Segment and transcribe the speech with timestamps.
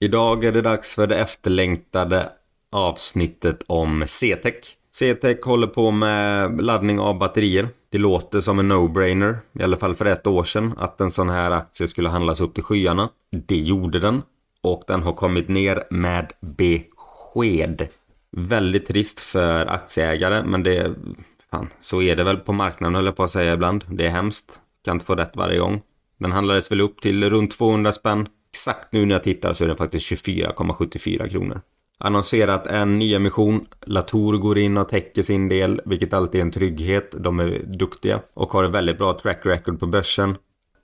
[0.00, 2.28] Idag är det dags för det efterlängtade
[2.72, 4.76] avsnittet om CTEC.
[4.92, 7.68] CTEC håller på med laddning av batterier.
[7.90, 11.30] Det låter som en no-brainer, i alla fall för ett år sedan, att en sån
[11.30, 13.08] här aktie skulle handlas upp till skyarna.
[13.30, 14.22] Det gjorde den
[14.62, 17.88] och den har kommit ner med besked.
[18.30, 20.94] Väldigt trist för aktieägare, men det
[21.50, 23.84] fan, så är det väl på marknaden höll jag på att säga ibland.
[23.88, 24.60] Det är hemskt.
[24.84, 25.82] Kan inte få rätt varje gång.
[26.18, 28.28] Den handlades väl upp till runt 200 spänn.
[28.52, 31.60] Exakt nu när jag tittar så är den faktiskt 24,74 kronor.
[31.98, 33.66] Annonserat en nyemission.
[33.80, 37.14] Latour går in och täcker sin del, vilket alltid är en trygghet.
[37.18, 40.36] De är duktiga och har ett väldigt bra track record på börsen.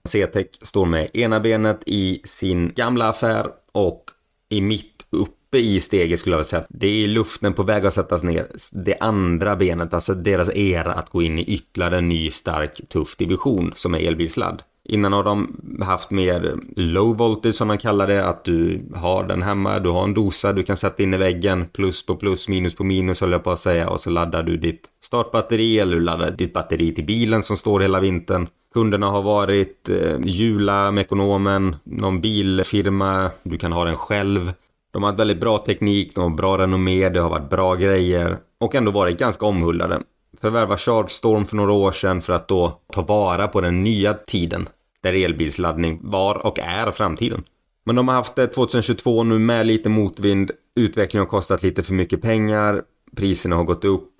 [0.09, 4.05] CTEC står med ena benet i sin gamla affär och
[4.49, 6.65] i mitt uppe i steget skulle jag vilja säga.
[6.69, 8.47] Det är luften på väg att sättas ner.
[8.73, 13.17] Det andra benet, alltså deras era att gå in i ytterligare en ny stark tuff
[13.17, 14.63] division som är elbilsladd.
[14.89, 19.43] Innan har de haft mer low voltage som de kallar det, att du har den
[19.43, 22.75] hemma, du har en dosa du kan sätta in i väggen, plus på plus, minus
[22.75, 26.03] på minus höll jag på att säga, och så laddar du ditt startbatteri eller du
[26.03, 28.49] laddar ditt batteri till bilen som står hela vintern.
[28.75, 34.53] Kunderna har varit eh, Jula, Mekonomen, någon bilfirma, du kan ha den själv.
[34.93, 38.37] De har haft väldigt bra teknik, de har bra renommé, det har varit bra grejer
[38.61, 40.01] och ändå varit ganska omhuldade
[40.41, 44.69] förvärva Chargestorm för några år sedan för att då ta vara på den nya tiden
[45.01, 47.45] där elbilsladdning var och är framtiden.
[47.85, 50.51] Men de har haft eh, det 2022 nu med lite motvind.
[50.77, 52.83] Utvecklingen har kostat lite för mycket pengar.
[53.17, 54.11] Priserna har gått upp.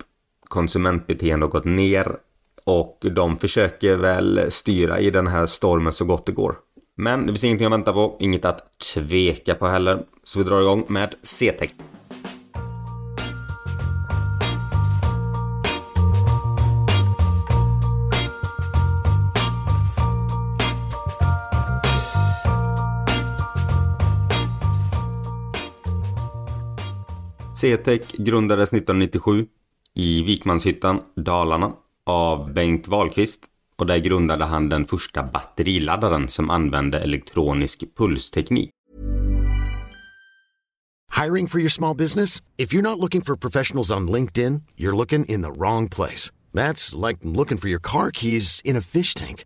[0.47, 2.15] Konsumentbeteende har gått ner.
[2.63, 6.55] Och de försöker väl styra i den här stormen så gott det går.
[6.97, 10.03] Men det finns ingenting att vänta på, inget att tveka på heller.
[10.23, 11.71] Så vi drar igång med C-Tech.
[27.65, 29.45] CTEC grundades 1997
[29.93, 31.73] i Vikmanshyttan, Dalarna
[32.05, 33.41] av Bengt Wahlqvist
[33.75, 38.69] och där grundade han den första batteriladdaren som använde elektronisk pulsteknik.
[41.23, 42.41] Hiring for your small business?
[42.57, 46.31] If you're not looking for professionals on LinkedIn, you're looking in the wrong place.
[46.53, 49.45] That's like looking for your car keys in a fish tank.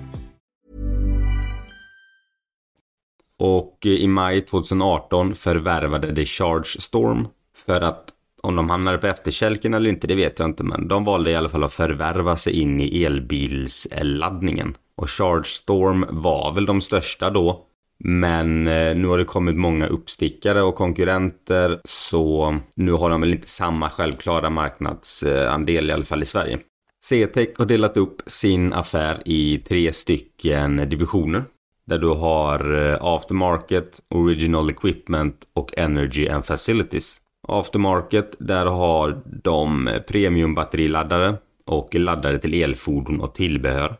[3.43, 8.09] Och i maj 2018 förvärvade de Charge Storm för att
[8.41, 11.35] om de hamnade på efterkälken eller inte, det vet jag inte, men de valde i
[11.35, 14.77] alla fall att förvärva sig in i elbilsladdningen.
[14.95, 17.65] Och Charge Storm var väl de största då.
[17.99, 23.33] Men eh, nu har det kommit många uppstickare och konkurrenter så nu har de väl
[23.33, 26.59] inte samma självklara marknadsandel eh, i alla fall i Sverige.
[27.05, 31.43] CTEC har delat upp sin affär i tre stycken divisioner.
[31.91, 37.17] Där du har eh, aftermarket, original equipment och energy and facilities.
[37.47, 41.35] Aftermarket, där har de eh, premiumbatteriladdare
[41.65, 43.95] och laddare till elfordon och tillbehör.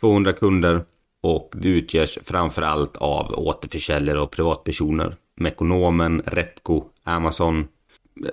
[0.00, 0.84] 200 kunder
[1.22, 5.16] och det utgörs framförallt av återförsäljare och privatpersoner.
[5.36, 7.68] Mekonomen, Repco, Amazon,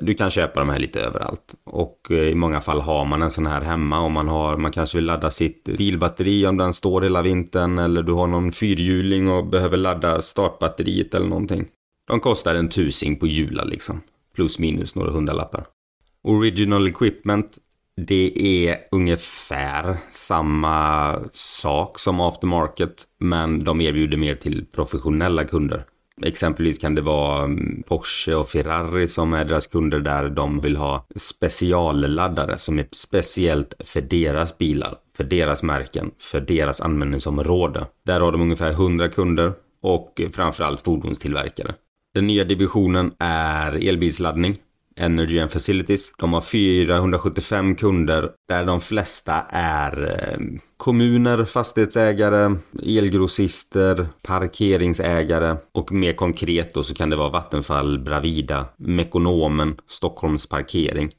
[0.02, 1.56] du kan köpa de här lite överallt.
[1.64, 4.72] Och eh, i många fall har man en sån här hemma om man har, man
[4.72, 9.30] kanske vill ladda sitt bilbatteri om den står hela vintern eller du har någon fyrhjuling
[9.30, 11.68] och behöver ladda startbatteriet eller någonting.
[12.08, 14.02] De kostar en tusing på Jula liksom.
[14.36, 15.66] Plus minus några hundralappar.
[16.24, 17.58] Original Equipment
[17.96, 25.86] Det är ungefär samma sak som aftermarket, men de erbjuder mer till professionella kunder.
[26.24, 30.78] Exempelvis kan det vara mm, Porsche och Ferrari som är deras kunder där de vill
[30.78, 37.86] ha specialladdare som är speciellt för deras bilar, för deras märken, för deras användningsområde.
[38.06, 41.74] Där har de ungefär 100 kunder och framförallt fordonstillverkare.
[42.14, 44.58] Den nya divisionen är elbilsladdning
[44.96, 46.14] Energy and Facilities.
[46.18, 56.14] De har 475 kunder där de flesta är eh, kommuner, fastighetsägare, elgrossister, parkeringsägare och mer
[56.14, 61.12] konkret då så kan det vara Vattenfall, Bravida, Mekonomen, Stockholms parkering.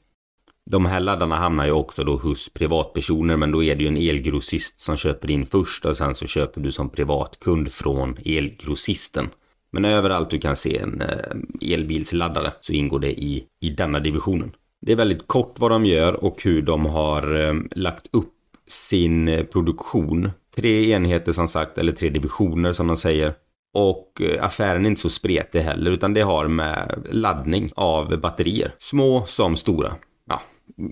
[0.65, 3.97] De här laddarna hamnar ju också då hos privatpersoner men då är det ju en
[3.97, 9.29] elgrossist som köper in först och sen så köper du som privatkund från elgrossisten.
[9.73, 14.55] Men överallt du kan se en eh, elbilsladdare så ingår det i, i denna divisionen.
[14.81, 18.33] Det är väldigt kort vad de gör och hur de har eh, lagt upp
[18.67, 20.31] sin eh, produktion.
[20.55, 23.33] Tre enheter som sagt, eller tre divisioner som de säger.
[23.73, 28.75] Och affären är inte så spretig heller, utan det har med laddning av batterier.
[28.79, 29.95] Små som stora.
[30.29, 30.41] Ja,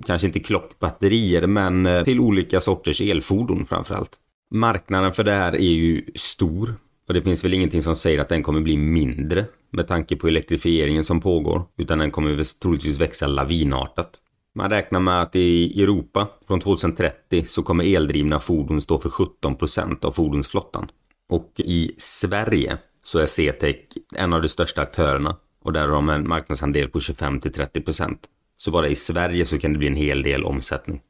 [0.05, 4.11] kanske inte klockbatterier, men till olika sorters elfordon framförallt.
[4.51, 6.75] Marknaden för det här är ju stor.
[7.11, 10.27] Och det finns väl ingenting som säger att den kommer bli mindre med tanke på
[10.27, 14.17] elektrifieringen som pågår, utan den kommer troligtvis växa lavinartat.
[14.55, 20.05] Man räknar med att i Europa från 2030 så kommer eldrivna fordon stå för 17%
[20.05, 20.91] av fordonsflottan.
[21.29, 23.75] Och i Sverige så är CTEC
[24.15, 28.17] en av de största aktörerna och där har de en marknadsandel på 25-30%.
[28.57, 31.01] Så bara i Sverige så kan det bli en hel del omsättning.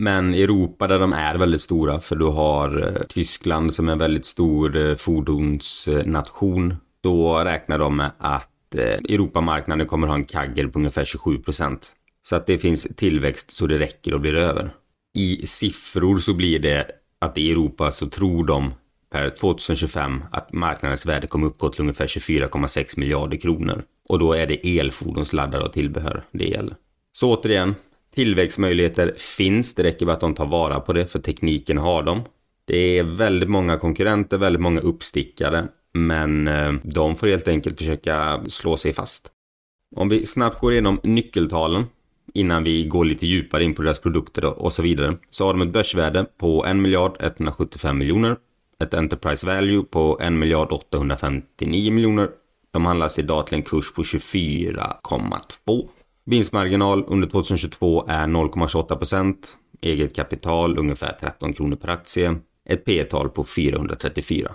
[0.00, 3.92] Men i Europa där de är väldigt stora, för du har eh, Tyskland som är
[3.92, 6.76] en väldigt stor eh, fordonsnation.
[7.02, 11.92] Då räknar de med att eh, Europamarknaden kommer ha en kagger på ungefär 27 procent.
[12.22, 14.70] Så att det finns tillväxt så det räcker och blir över.
[15.14, 18.74] I siffror så blir det att i Europa så tror de
[19.12, 23.82] per 2025 att marknadens värde kommer uppgå till ungefär 24,6 miljarder kronor.
[24.08, 26.76] Och då är det elfordonsladdare och tillbehör det gäller.
[27.12, 27.74] Så återigen,
[28.18, 32.20] Tillväxtmöjligheter finns, det räcker med att de tar vara på det för tekniken har dem.
[32.64, 38.40] Det är väldigt många konkurrenter, väldigt många uppstickare, men eh, de får helt enkelt försöka
[38.48, 39.30] slå sig fast.
[39.96, 41.84] Om vi snabbt går igenom nyckeltalen
[42.34, 45.62] innan vi går lite djupare in på deras produkter och så vidare, så har de
[45.62, 48.36] ett börsvärde på 1 miljard 175 miljoner,
[48.82, 52.28] ett Enterprise Value på 1 miljard 859 miljoner.
[52.70, 55.88] De handlas idag till en kurs på 24,2
[56.28, 59.34] Vinstmarginal under 2022 är 0,28
[59.80, 62.36] Eget kapital ungefär 13 kronor per aktie.
[62.68, 64.52] Ett P-tal på 434.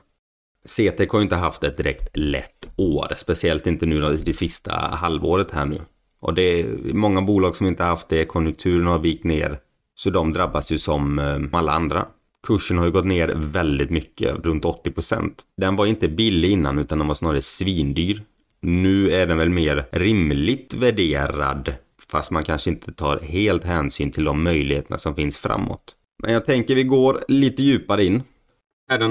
[0.66, 5.52] CTEC har ju inte haft ett direkt lätt år, speciellt inte nu det sista halvåret
[5.52, 5.82] här nu.
[6.20, 9.60] Och det är många bolag som inte haft det, konjunkturen har vikt ner.
[9.96, 12.06] Så de drabbas ju som eh, alla andra.
[12.48, 16.98] Kursen har ju gått ner väldigt mycket, runt 80% Den var inte billig innan utan
[16.98, 18.24] den var snarare svindyr.
[18.66, 21.76] Nu är den väl mer rimligt värderad,
[22.10, 25.96] fast man kanske inte tar helt hänsyn till de möjligheterna som finns framåt.
[26.24, 28.24] Men jag tänker vi går lite djupare in.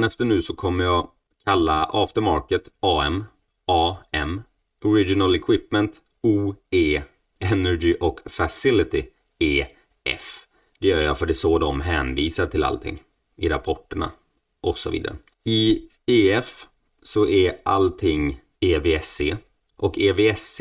[0.04, 1.08] efter nu så kommer jag
[1.44, 3.24] kalla Aftermarket AM,
[3.66, 4.42] AM,
[4.84, 7.02] Original Equipment, OE,
[7.40, 9.02] Energy och Facility,
[9.38, 10.46] EF.
[10.78, 13.02] Det gör jag för det är så de hänvisar till allting
[13.36, 14.10] i rapporterna
[14.60, 15.16] och så vidare.
[15.44, 16.66] I EF
[17.02, 19.20] så är allting EVSC.
[19.76, 20.60] Och EVSC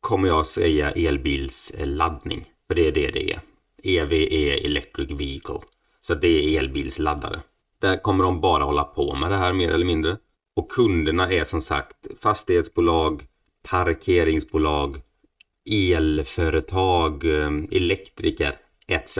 [0.00, 2.44] kommer jag säga elbilsladdning.
[2.68, 3.40] För det är det det är.
[3.82, 5.60] EV är Electric Vehicle.
[6.00, 7.40] Så det är elbilsladdare.
[7.80, 10.16] Där kommer de bara hålla på med det här mer eller mindre.
[10.56, 13.22] Och kunderna är som sagt fastighetsbolag,
[13.62, 14.96] parkeringsbolag,
[15.70, 19.18] elföretag, eh, elektriker etc.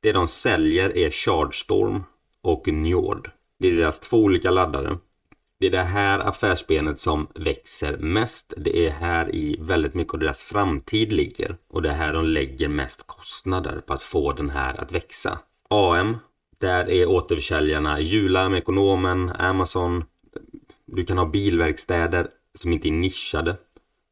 [0.00, 2.04] Det de säljer är ChargeStorm
[2.42, 3.30] och Njord.
[3.58, 4.98] Det är deras två olika laddare.
[5.58, 8.54] Det är det här affärsbenet som växer mest.
[8.56, 11.56] Det är här i väldigt mycket av deras framtid ligger.
[11.68, 15.38] Och det är här de lägger mest kostnader på att få den här att växa.
[15.70, 16.16] AM,
[16.58, 20.04] där är återförsäljarna Jula, Ekonomen, Amazon.
[20.86, 22.28] Du kan ha bilverkstäder
[22.60, 23.56] som inte är nischade.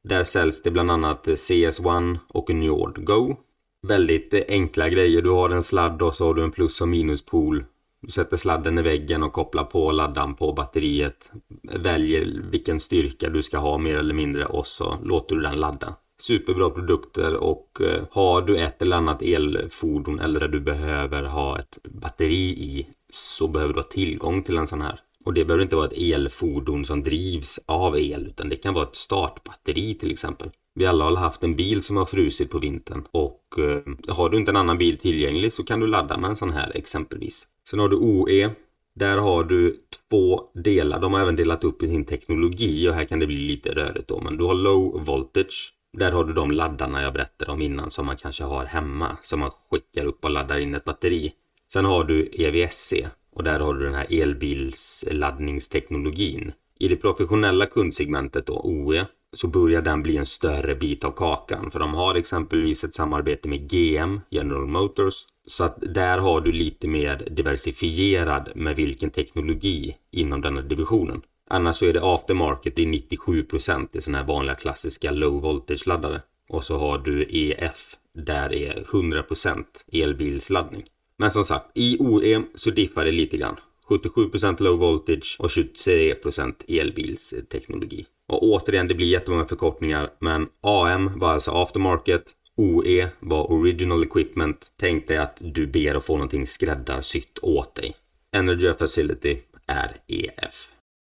[0.05, 3.37] Där säljs det bland annat CS1 och Njord Go.
[3.83, 5.23] Väldigt enkla grejer.
[5.23, 7.65] Du har en sladd och så har du en plus och minuspool.
[8.07, 11.33] Du sätter sladden i väggen och kopplar på laddan på batteriet.
[11.63, 15.95] Väljer vilken styrka du ska ha mer eller mindre och så låter du den ladda.
[16.21, 21.59] Superbra produkter och eh, har du ett eller annat elfordon eller där du behöver ha
[21.59, 25.01] ett batteri i så behöver du ha tillgång till en sån här.
[25.25, 28.85] Och det behöver inte vara ett elfordon som drivs av el utan det kan vara
[28.85, 30.50] ett startbatteri till exempel.
[30.75, 34.38] Vi alla har haft en bil som har frusit på vintern och eh, har du
[34.38, 37.47] inte en annan bil tillgänglig så kan du ladda med en sån här exempelvis.
[37.71, 38.50] Sen har du OE.
[38.95, 39.76] Där har du
[40.11, 41.00] två delar.
[41.00, 44.09] De har även delat upp i sin teknologi och här kan det bli lite rörigt
[44.09, 44.21] då.
[44.21, 45.73] Men du har low voltage.
[45.93, 49.16] Där har du de laddarna jag berättade om innan som man kanske har hemma.
[49.23, 51.33] Som man skickar upp och laddar in ett batteri.
[51.73, 52.95] Sen har du EVSC
[53.35, 56.53] och där har du den här elbilsladdningsteknologin.
[56.79, 61.71] I det professionella kundsegmentet då, OE, så börjar den bli en större bit av kakan.
[61.71, 65.14] För de har exempelvis ett samarbete med GM, General Motors.
[65.47, 71.23] Så att där har du lite mer diversifierad med vilken teknologi inom denna divisionen.
[71.50, 75.87] Annars så är det aftermarket det är 97% i sådana här vanliga klassiska low voltage
[75.87, 76.21] laddare.
[76.49, 80.85] Och så har du EF, där är 100% elbilsladdning.
[81.25, 83.57] Men som sagt, i OE så diffar det lite grann.
[83.88, 88.07] 77% low voltage och 23% elbilsteknologi.
[88.28, 92.23] Och återigen, det blir jättemånga förkortningar, men AM var alltså aftermarket.
[92.57, 94.66] OE var original equipment.
[94.81, 97.95] Tänk dig att du ber att få någonting skräddarsytt åt dig.
[98.37, 100.69] Energy Facility är EF.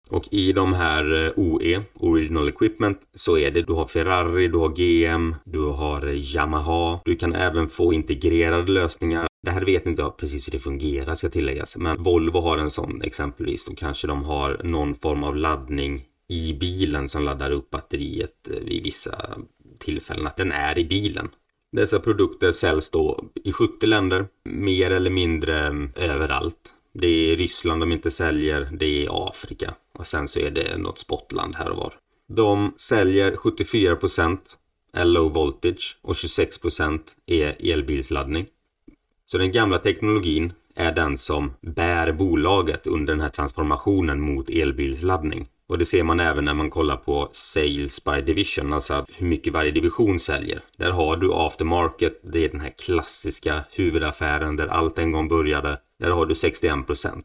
[0.08, 4.58] Och i de här eh, OE, Original Equipment, så är det du har Ferrari, du
[4.58, 7.00] har GM, du har Yamaha.
[7.04, 9.29] Du kan även få integrerade lösningar.
[9.42, 12.70] Det här vet inte jag precis hur det fungerar ska tilläggas, men Volvo har en
[12.70, 13.64] sån exempelvis.
[13.64, 18.64] Då kanske de har någon form av laddning i bilen som laddar upp batteriet eh,
[18.64, 19.38] vid vissa
[19.78, 21.28] tillfällen, att den är i bilen.
[21.72, 25.66] Dessa produkter säljs då i 70 länder, mer eller mindre
[25.96, 26.74] eh, överallt.
[26.92, 30.98] Det är Ryssland de inte säljer, det är Afrika och sen så är det något
[30.98, 31.94] spotland här och var.
[32.28, 34.38] De säljer 74%
[34.92, 38.46] är low voltage och 26% är e- elbilsladdning.
[39.32, 45.48] Så den gamla teknologin är den som bär bolaget under den här transformationen mot elbilsladdning.
[45.66, 49.52] Och det ser man även när man kollar på sales by division, alltså hur mycket
[49.52, 50.60] varje division säljer.
[50.76, 55.80] Där har du aftermarket, det är den här klassiska huvudaffären där allt en gång började.
[55.98, 57.22] Där har du 61%.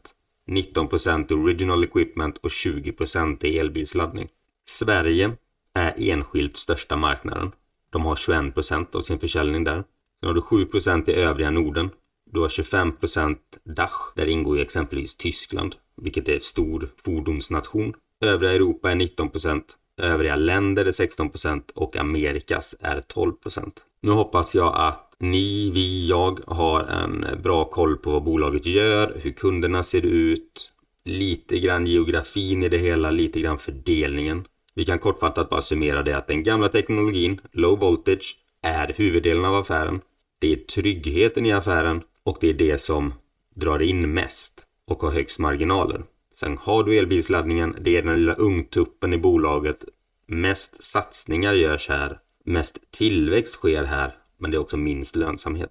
[0.50, 4.28] 19% original equipment och 20% är elbilsladdning.
[4.68, 5.32] Sverige
[5.74, 7.52] är enskilt största marknaden.
[7.90, 9.84] De har 21% av sin försäljning där.
[10.20, 11.90] Sen har du 7% i övriga Norden.
[12.32, 17.94] Du har 25% Dach, där ingår ju exempelvis Tyskland, vilket är en stor fordonsnation.
[18.24, 19.62] Övriga Europa är 19%,
[19.96, 23.72] övriga länder är 16% och Amerikas är 12%.
[24.00, 29.20] Nu hoppas jag att ni, vi, jag har en bra koll på vad bolaget gör,
[29.22, 30.70] hur kunderna ser ut,
[31.04, 34.44] lite grann geografin i det hela, lite grann fördelningen.
[34.74, 39.54] Vi kan kortfattat bara summera det att den gamla teknologin, low voltage, är huvuddelen av
[39.54, 40.00] affären.
[40.38, 43.14] Det är tryggheten i affären och det är det som
[43.54, 46.02] drar in mest och har högst marginaler.
[46.34, 49.84] Sen har du elbilsladdningen, det är den lilla ungtuppen i bolaget.
[50.26, 55.70] Mest satsningar görs här, mest tillväxt sker här, men det är också minst lönsamhet.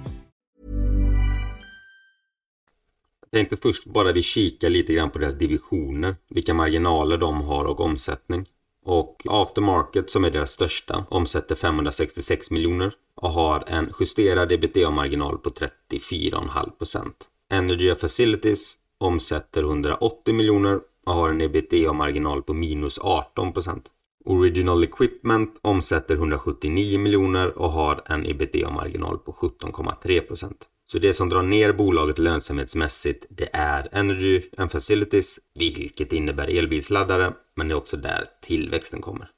[3.31, 7.79] tänkte först bara vi kika lite grann på deras divisioner, vilka marginaler de har och
[7.79, 8.45] omsättning.
[8.85, 15.49] Och Aftermarket som är deras största omsätter 566 miljoner och har en justerad ebitda-marginal på
[15.49, 17.11] 34,5%.
[17.51, 23.81] Energy Facilities omsätter 180 miljoner och har en ebitda-marginal på minus 18%.
[24.25, 30.53] Original Equipment omsätter 179 miljoner och har en ebitda-marginal på 17,3%.
[30.91, 37.33] Så det som drar ner bolaget lönsamhetsmässigt det är Energy and Facilities, vilket innebär elbilsladdare,
[37.55, 39.29] men det är också där tillväxten kommer.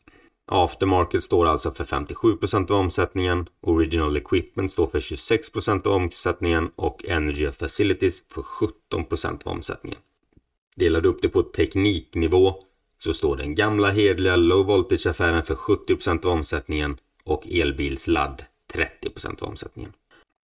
[0.45, 7.05] Aftermarket står alltså för 57% av omsättningen, Original Equipment står för 26% av omsättningen och
[7.05, 8.41] Energy and Facilities för
[8.91, 10.00] 17% av omsättningen.
[10.75, 12.55] Delar du upp det på tekniknivå
[13.00, 18.43] så står den gamla hedliga low voltage-affären för 70% av omsättningen och elbilsladd
[18.74, 19.93] 30% av omsättningen.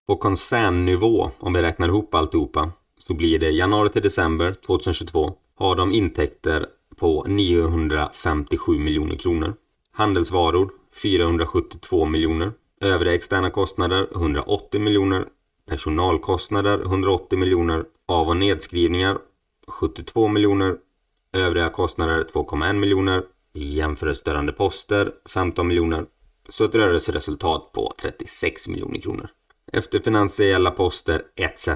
[0.10, 5.76] På koncernnivå, om vi räknar ihop alltihopa, så blir det januari till december 2022 har
[5.76, 9.54] de intäkter på 957 miljoner kronor.
[9.92, 10.70] Handelsvaror
[11.04, 12.52] 472 miljoner.
[12.82, 15.26] Övriga externa kostnader 180 miljoner.
[15.68, 17.86] Personalkostnader 180 miljoner.
[18.06, 19.18] Av och nedskrivningar
[19.68, 20.78] 72 miljoner.
[21.34, 23.24] Övriga kostnader 2,1 miljoner.
[23.54, 26.06] Jämförelsestörande poster 15 miljoner.
[26.50, 29.30] Så ett rörelseresultat på 36 miljoner kronor.
[29.74, 31.70] Efter finansiella poster etc.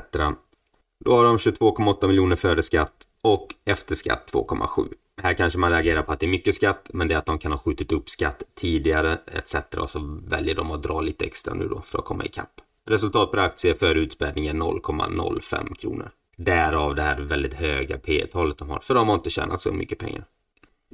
[1.05, 4.93] Då har de 22,8 miljoner före skatt och efter skatt 2,7.
[5.21, 7.37] Här kanske man reagerar på att det är mycket skatt, men det är att de
[7.37, 9.55] kan ha skjutit upp skatt tidigare etc.
[9.77, 12.61] Och så väljer de att dra lite extra nu då för att komma ikapp.
[12.85, 16.11] Resultat per aktie före utspädning är 0,05 kronor.
[16.37, 19.71] Därav det här väldigt höga P talet de har, för de har inte tjänat så
[19.71, 20.25] mycket pengar.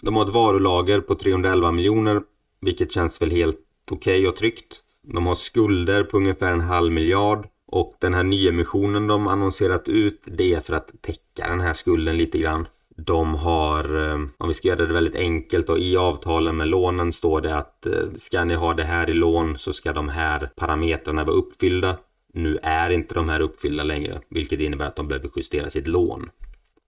[0.02, 2.22] De har ett varulager på 311 miljoner,
[2.62, 3.60] vilket känns väl helt
[3.92, 4.84] okej okay och tryggt.
[5.14, 10.22] De har skulder på ungefär en halv miljard och den här nyemissionen de annonserat ut
[10.26, 12.68] det är för att täcka den här skulden lite grann.
[12.98, 17.14] De har, eh, om vi ska göra det väldigt enkelt och i avtalen med lånen
[17.14, 20.52] står det att eh, ska ni ha det här i lån så ska de här
[20.56, 21.98] parametrarna vara uppfyllda.
[22.34, 26.30] Nu är inte de här uppfyllda längre, vilket innebär att de behöver justera sitt lån.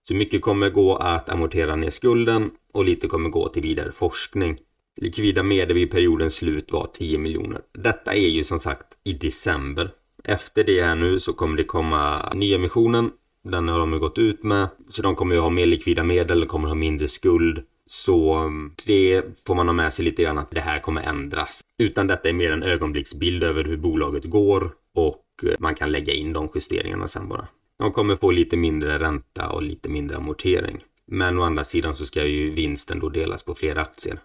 [0.08, 4.58] Så mycket kommer gå att amortera ner skulden och lite kommer gå till vidare forskning.
[5.00, 7.60] Likvida medel vid periodens slut var 10 miljoner.
[7.72, 9.90] Detta är ju som sagt i december.
[10.24, 13.10] Efter det här nu så kommer det komma nyemissionen.
[13.44, 14.68] Den har de ju gått ut med.
[14.88, 17.62] Så de kommer ju ha mer likvida medel, de kommer ha mindre skuld.
[17.86, 21.60] Så mm, det får man ha med sig lite grann att det här kommer ändras.
[21.78, 26.12] Utan detta är mer en ögonblicksbild över hur bolaget går och eh, man kan lägga
[26.12, 27.46] in de justeringarna sen bara.
[27.78, 30.80] De kommer få lite mindre ränta och lite mindre amortering.
[31.06, 34.18] Men å andra sidan så ska ju vinsten då delas på fler aktier.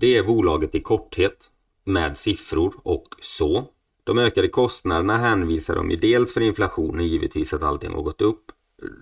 [0.00, 1.46] Det är bolaget i korthet
[1.84, 3.64] med siffror och så.
[4.04, 8.44] De ökade kostnaderna hänvisar de ju dels för inflationen, givetvis att allting har gått upp.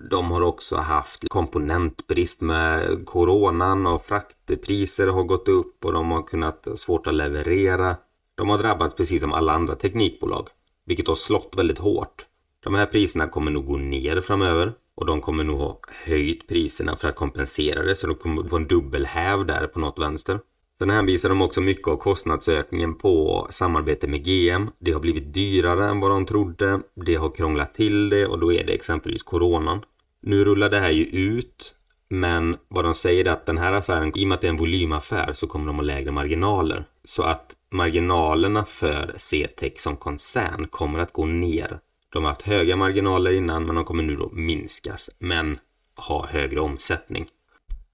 [0.09, 6.23] De har också haft komponentbrist med coronan och fraktpriser har gått upp och de har
[6.23, 7.95] kunnat svårt att leverera.
[8.35, 10.47] De har drabbats precis som alla andra teknikbolag,
[10.85, 12.25] vilket har slått väldigt hårt.
[12.63, 16.95] De här priserna kommer nog gå ner framöver och de kommer nog ha höjt priserna
[16.95, 20.39] för att kompensera det så de kommer få en dubbelhäv där på något vänster.
[20.79, 24.69] Sen hänvisar de också mycket av kostnadsökningen på samarbete med GM.
[24.79, 26.79] Det har blivit dyrare än vad de trodde.
[26.95, 29.81] Det har krånglat till det och då är det exempelvis coronan.
[30.21, 31.75] Nu rullar det här ju ut
[32.09, 34.51] men vad de säger är att den här affären, i och med att det är
[34.51, 36.85] en volymaffär så kommer de ha lägre marginaler.
[37.03, 41.79] Så att marginalerna för CTEC som koncern kommer att gå ner.
[42.13, 45.59] De har haft höga marginaler innan men de kommer nu då minskas men
[45.95, 47.27] ha högre omsättning.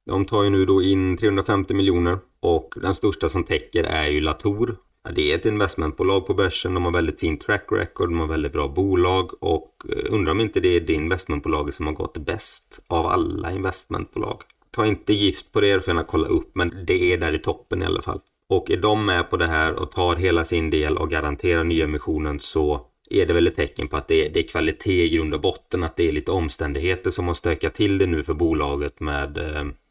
[0.05, 4.21] De tar ju nu då in 350 miljoner och den största som täcker är ju
[4.21, 4.77] Latour.
[5.15, 8.53] Det är ett investmentbolag på börsen, de har väldigt fin track record, de har väldigt
[8.53, 12.79] bra bolag och eh, undrar om inte det är det investmentbolaget som har gått bäst
[12.87, 14.41] av alla investmentbolag.
[14.71, 17.37] Ta inte gift på det, Du för att kolla upp, men det är där i
[17.37, 18.19] toppen i alla fall.
[18.49, 22.39] Och är de med på det här och tar hela sin del och garanterar nyemissionen
[22.39, 25.33] så är det väl ett tecken på att det är, det är kvalitet i grund
[25.33, 28.99] och botten, att det är lite omständigheter som har stökat till det nu för bolaget
[28.99, 29.65] med eh,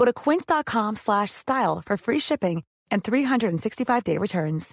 [0.00, 2.62] Go to quince.com slash style for free shipping
[2.94, 4.72] and 365 day returns.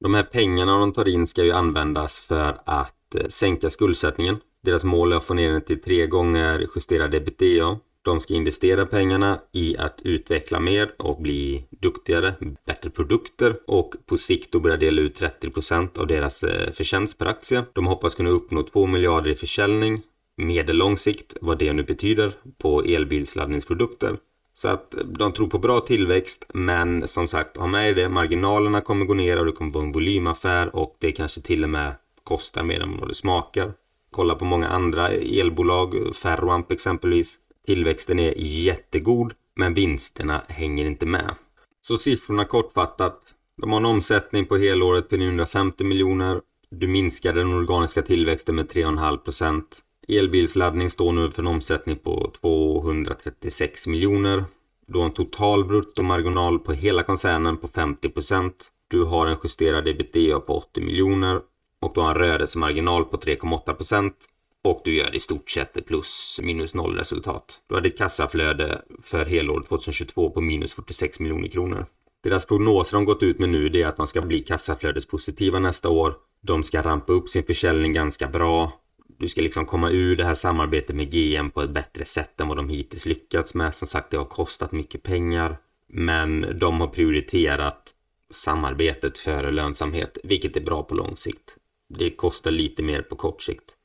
[0.00, 4.36] De här pengarna de tar in ska ju användas för att eh, sänka skuldsättningen.
[4.62, 7.78] Deras mål är att få ner den till tre gånger justerad ebitda.
[8.02, 12.34] De ska investera pengarna i att utveckla mer och bli duktigare,
[12.66, 17.26] bättre produkter och på sikt då börja dela ut 30% av deras eh, förtjänst per
[17.26, 17.64] aktie.
[17.72, 20.02] De hoppas kunna uppnå 2 miljarder i försäljning
[20.36, 24.18] medellång sikt, vad det nu betyder, på elbilsladdningsprodukter.
[24.54, 29.06] Så att de tror på bra tillväxt, men som sagt, ha med det, marginalerna kommer
[29.06, 31.94] gå ner och det kommer vara en volymaffär och det kanske till och med
[32.24, 33.72] kostar mer än vad det smakar.
[34.10, 37.38] Kolla på många andra elbolag, Ferroamp exempelvis.
[37.66, 41.34] Tillväxten är jättegod, men vinsterna hänger inte med.
[41.82, 43.34] Så siffrorna kortfattat.
[43.60, 46.40] De har en omsättning på helåret på 950 miljoner.
[46.70, 49.82] Du minskar den organiska tillväxten med 3,5 procent.
[50.08, 54.44] Elbilsladdning står nu för en omsättning på 236 miljoner.
[54.86, 58.72] Du har en total bruttomarginal på hela koncernen på 50 procent.
[58.88, 61.40] Du har en justerad ebitda på 80 miljoner
[61.80, 64.14] och du har en rörelsemarginal på 3,8 procent
[64.64, 67.60] och du gör i stort sett ett plus minus noll resultat.
[67.68, 71.86] Du hade ett kassaflöde för helåret 2022 på minus 46 miljoner kronor.
[72.22, 76.14] Deras prognoser de gått ut med nu är att de ska bli kassaflödespositiva nästa år.
[76.42, 78.72] De ska rampa upp sin försäljning ganska bra.
[79.18, 82.48] Du ska liksom komma ur det här samarbetet med GM på ett bättre sätt än
[82.48, 83.74] vad de hittills lyckats med.
[83.74, 85.58] Som sagt, det har kostat mycket pengar.
[85.88, 87.94] Men de har prioriterat
[88.30, 91.56] samarbetet före lönsamhet, vilket är bra på lång sikt.
[91.88, 93.76] Det kostar lite mer på kort sikt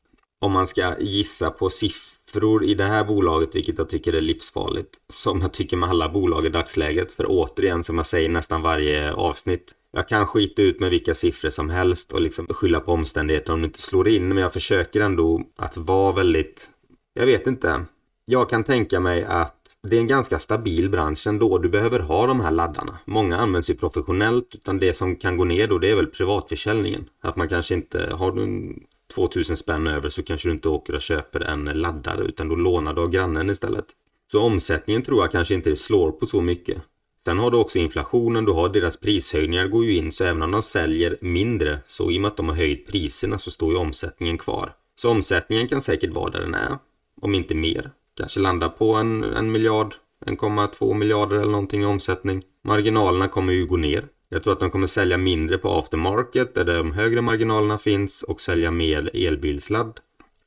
[0.41, 4.97] om man ska gissa på siffror i det här bolaget, vilket jag tycker är livsfarligt,
[5.09, 9.13] som jag tycker med alla bolag i dagsläget, för återigen som jag säger nästan varje
[9.13, 13.53] avsnitt, jag kan skita ut med vilka siffror som helst och liksom skylla på omständigheter
[13.53, 16.69] om det inte slår in, men jag försöker ändå att vara väldigt,
[17.13, 17.85] jag vet inte,
[18.25, 21.57] jag kan tänka mig att det är en ganska stabil bransch ändå.
[21.57, 22.97] Du behöver ha de här laddarna.
[23.05, 27.09] Många används ju professionellt utan det som kan gå ner då det är väl privatförsäljningen.
[27.21, 28.75] Att man kanske inte har du
[29.13, 32.93] 2000 spänn över så kanske du inte åker och köper en laddare utan då lånar
[32.93, 33.85] du av grannen istället.
[34.31, 36.81] Så omsättningen tror jag kanske inte slår på så mycket.
[37.23, 40.51] Sen har du också inflationen, du har deras prishöjningar går ju in så även om
[40.51, 43.77] de säljer mindre så i och med att de har höjt priserna så står ju
[43.77, 44.73] omsättningen kvar.
[44.95, 46.77] Så omsättningen kan säkert vara där den är,
[47.21, 47.91] om inte mer.
[48.17, 52.43] Kanske landa på en, en miljard, 1,2 miljarder eller någonting i omsättning.
[52.63, 54.07] Marginalerna kommer ju gå ner.
[54.29, 58.41] Jag tror att de kommer sälja mindre på aftermarket där de högre marginalerna finns och
[58.41, 59.99] sälja mer elbilsladd.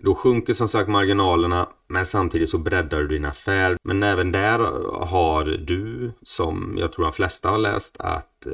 [0.05, 3.77] Då sjunker som sagt marginalerna men samtidigt så breddar du din affär.
[3.85, 4.59] Men även där
[5.07, 8.53] har du, som jag tror de flesta har läst, att eh,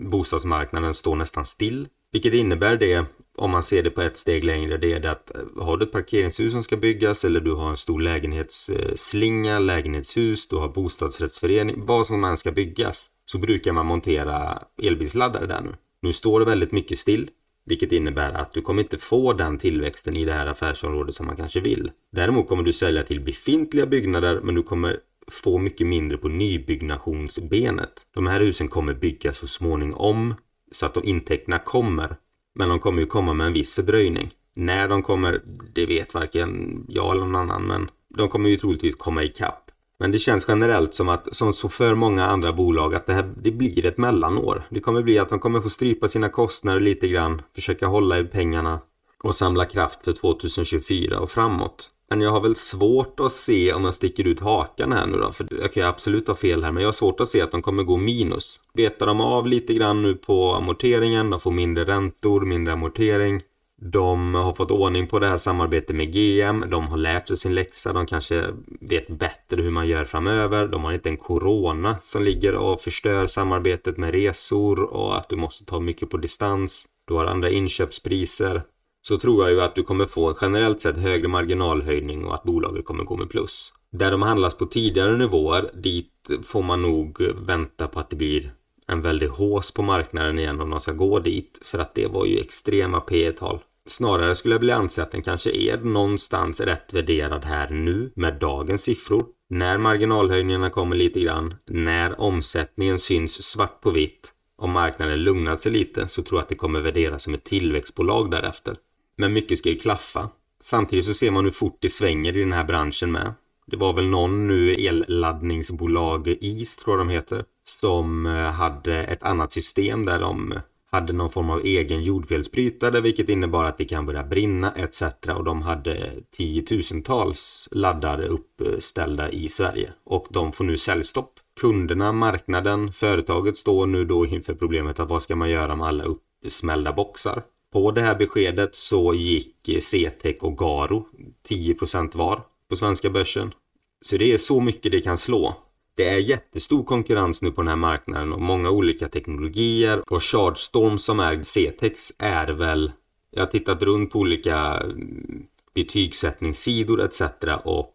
[0.00, 1.88] bostadsmarknaden står nästan still.
[2.12, 3.04] Vilket innebär det,
[3.36, 5.84] om man ser det på ett steg längre, det är det att eh, har du
[5.84, 10.68] ett parkeringshus som ska byggas eller du har en stor lägenhetsslinga, eh, lägenhetshus, du har
[10.68, 15.74] bostadsrättsförening, vad som än ska byggas så brukar man montera elbilsladdare där nu.
[16.02, 17.30] Nu står det väldigt mycket still,
[17.68, 21.36] vilket innebär att du kommer inte få den tillväxten i det här affärsområdet som man
[21.36, 21.90] kanske vill.
[22.12, 24.96] Däremot kommer du sälja till befintliga byggnader, men du kommer
[25.30, 28.06] få mycket mindre på nybyggnationsbenet.
[28.14, 30.34] De här husen kommer byggas så småningom
[30.72, 32.16] så att de intäkterna kommer.
[32.54, 34.30] Men de kommer ju komma med en viss fördröjning.
[34.56, 35.40] När de kommer,
[35.72, 39.67] det vet varken jag eller någon annan, men de kommer ju troligtvis komma ikapp.
[39.98, 43.34] Men det känns generellt som att, som så för många andra bolag, att det här
[43.42, 44.62] det blir ett mellanår.
[44.70, 48.24] Det kommer bli att de kommer få strypa sina kostnader lite grann, försöka hålla i
[48.24, 48.80] pengarna
[49.22, 51.90] och samla kraft för 2024 och framåt.
[52.10, 55.32] Men jag har väl svårt att se om jag sticker ut hakan här nu då,
[55.32, 57.50] för jag kan ju absolut ha fel här, men jag har svårt att se att
[57.50, 58.60] de kommer gå minus.
[58.74, 63.40] Betar de av lite grann nu på amorteringen, de får mindre räntor, mindre amortering.
[63.80, 66.64] De har fått ordning på det här samarbetet med GM.
[66.70, 67.92] De har lärt sig sin läxa.
[67.92, 68.44] De kanske
[68.80, 70.68] vet bättre hur man gör framöver.
[70.68, 75.36] De har inte en corona som ligger och förstör samarbetet med resor och att du
[75.36, 76.86] måste ta mycket på distans.
[77.08, 78.62] Du har andra inköpspriser.
[79.02, 82.42] Så tror jag ju att du kommer få en generellt sett högre marginalhöjning och att
[82.42, 83.72] bolaget kommer gå med plus.
[83.92, 86.12] Där de handlas på tidigare nivåer, dit
[86.44, 88.52] får man nog vänta på att det blir
[88.86, 91.58] en väldig hås på marknaden igen om de ska gå dit.
[91.62, 95.22] För att det var ju extrema P tal Snarare skulle jag vilja anse att den
[95.22, 99.26] kanske är någonstans rätt värderad här nu med dagens siffror.
[99.50, 105.72] När marginalhöjningarna kommer lite grann, när omsättningen syns svart på vitt, om marknaden lugnat sig
[105.72, 108.76] lite så tror jag att det kommer värderas som ett tillväxtbolag därefter.
[109.16, 110.28] Men mycket ska ju klaffa.
[110.60, 113.34] Samtidigt så ser man hur fort det svänger i den här branschen med.
[113.66, 119.22] Det var väl någon nu elladdningsbolag, IS tror jag de heter, som eh, hade ett
[119.22, 120.54] annat system där de
[120.90, 125.02] hade någon form av egen jordfelsbrytare vilket innebar att det kan börja brinna etc.
[125.36, 131.32] Och de hade tiotusentals laddare uppställda i Sverige och de får nu säljstopp.
[131.60, 136.04] Kunderna, marknaden, företaget står nu då inför problemet att vad ska man göra med alla
[136.04, 137.42] uppsmällda boxar?
[137.72, 141.06] På det här beskedet så gick CTEC och Garo
[141.48, 143.52] 10% var på svenska börsen.
[144.00, 145.56] Så det är så mycket det kan slå.
[145.98, 150.98] Det är jättestor konkurrens nu på den här marknaden och många olika teknologier och ChargeStorm
[150.98, 152.92] som är CTEX är väl
[153.30, 157.22] jag har tittat runt på olika mm, betygssättningssidor etc.
[157.64, 157.94] Och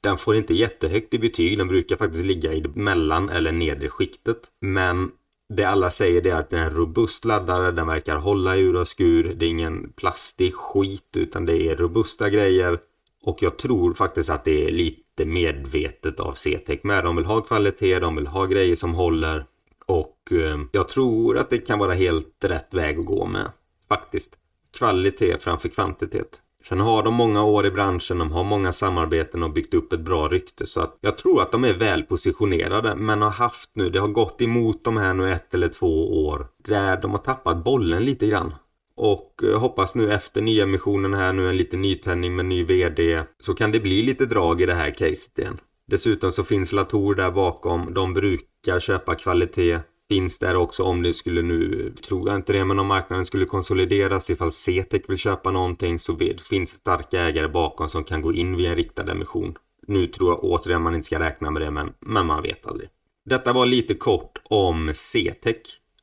[0.00, 1.58] den får inte jättehögt i betyg.
[1.58, 4.40] Den brukar faktiskt ligga i det mellan eller nedre skiktet.
[4.60, 5.10] Men
[5.48, 7.70] det alla säger är att det är en robust laddare.
[7.72, 9.34] Den verkar hålla ur och skur.
[9.34, 12.78] Det är ingen plastig skit utan det är robusta grejer.
[13.24, 17.04] Och jag tror faktiskt att det är lite medvetet av CTEC med.
[17.04, 19.44] De vill ha kvalitet, de vill ha grejer som håller.
[19.86, 23.50] Och eh, jag tror att det kan vara helt rätt väg att gå med.
[23.88, 24.38] Faktiskt.
[24.78, 26.42] Kvalitet framför kvantitet.
[26.62, 30.00] Sen har de många år i branschen, de har många samarbeten och byggt upp ett
[30.00, 33.90] bra rykte så att jag tror att de är väl positionerade men har haft nu,
[33.90, 37.64] det har gått emot dem här nu ett eller två år där de har tappat
[37.64, 38.54] bollen lite grann.
[39.00, 43.54] Och jag hoppas nu efter nyemissionen här nu en liten nytändning med ny VD så
[43.54, 45.60] kan det bli lite drag i det här caset igen.
[45.86, 47.94] Dessutom så finns Latour där bakom.
[47.94, 52.64] De brukar köpa kvalitet finns där också om det skulle nu, tror jag inte det,
[52.64, 56.18] men om marknaden skulle konsolideras ifall CTEC vill köpa någonting så
[56.50, 59.54] finns starka ägare bakom som kan gå in via en riktad emission.
[59.86, 62.88] Nu tror jag återigen man inte ska räkna med det, men, men man vet aldrig.
[63.24, 65.56] Detta var lite kort om CTEC.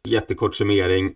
[0.03, 1.13] Jättekort summering.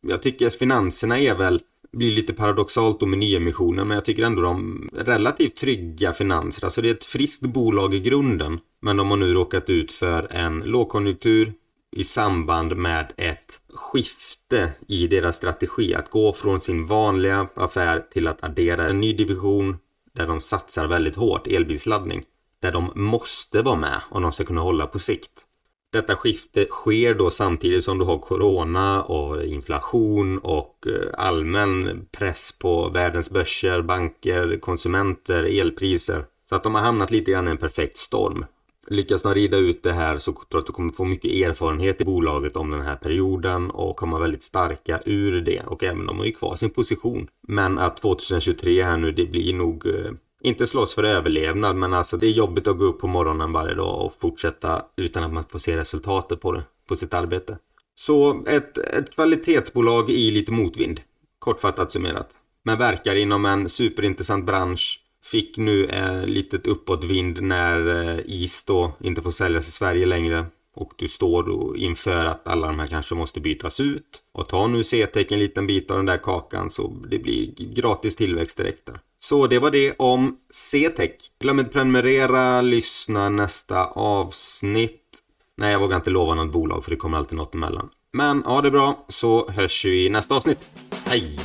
[0.00, 1.60] Jag tycker finanserna är väl
[1.92, 6.64] blir lite paradoxalt då med nyemissionen men jag tycker ändå de relativt trygga finanser.
[6.64, 8.58] Alltså det är ett friskt bolag i grunden.
[8.82, 11.52] Men de har nu råkat ut för en lågkonjunktur,
[11.96, 15.94] i samband med ett skifte i deras strategi.
[15.94, 19.78] Att gå från sin vanliga affär till att addera en ny division
[20.12, 22.24] där de satsar väldigt hårt, elbilsladdning.
[22.62, 25.46] Där de måste vara med om de ska kunna hålla på sikt.
[25.92, 32.54] Detta skifte sker då samtidigt som du har corona och inflation och eh, allmän press
[32.58, 36.24] på världens börser, banker, konsumenter, elpriser.
[36.48, 38.44] Så att de har hamnat lite grann i en perfekt storm.
[38.86, 42.00] Lyckas de rida ut det här så tror jag att du kommer få mycket erfarenhet
[42.00, 46.18] i bolaget om den här perioden och komma väldigt starka ur det och även de
[46.18, 47.28] har ju kvar sin position.
[47.48, 52.16] Men att 2023 här nu det blir nog eh, inte slåss för överlevnad men alltså
[52.16, 55.44] det är jobbigt att gå upp på morgonen varje dag och fortsätta utan att man
[55.44, 57.58] får se resultatet på det, på sitt arbete.
[57.94, 61.00] Så ett, ett kvalitetsbolag i lite motvind,
[61.38, 62.30] kortfattat summerat.
[62.62, 68.92] Men verkar inom en superintressant bransch Fick nu eh, litet uppåtvind när eh, is då
[69.00, 70.46] inte får säljas i Sverige längre.
[70.74, 74.22] Och du står då inför att alla de här kanske måste bytas ut.
[74.32, 78.16] Och ta nu c en liten bit av den där kakan så det blir gratis
[78.16, 79.00] tillväxt direkt där.
[79.22, 81.10] Så det var det om C-tech.
[81.40, 85.18] Glöm inte prenumerera, lyssna nästa avsnitt.
[85.56, 87.88] Nej, jag vågar inte lova något bolag för det kommer alltid något emellan.
[88.12, 90.68] Men ha det bra så hörs vi i nästa avsnitt.
[91.06, 91.38] Hej!